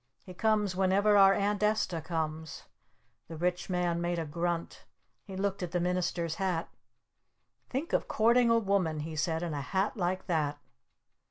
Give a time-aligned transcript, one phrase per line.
[0.25, 2.63] "He comes whenever our Aunt Esta comes."
[3.27, 4.85] The Rich Man made a grunt.
[5.25, 6.67] He looked at the Minister's hat.
[7.69, 10.57] "Think of courting a woman," he said, "in a hat like that!"